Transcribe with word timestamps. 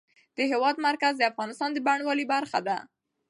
د 0.37 0.39
هېواد 0.51 0.75
مرکز 0.87 1.13
د 1.17 1.23
افغانستان 1.31 1.69
د 1.73 1.77
بڼوالۍ 1.87 2.25
برخه 2.33 2.59
ده. 2.67 2.77